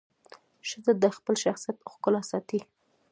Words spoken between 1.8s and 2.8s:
ښکلا ساتي.